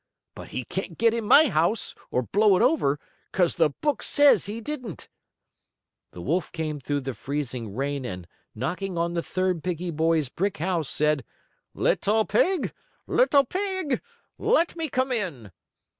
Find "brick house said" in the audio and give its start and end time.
10.27-11.23